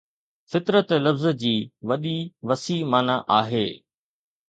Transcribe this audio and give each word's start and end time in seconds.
فطرت 0.51 0.89
لفظ 1.05 1.23
جي 1.43 1.53
وڏي 1.89 2.17
وسيع 2.47 2.81
معنيٰ 2.91 3.19
آهي 3.41 3.67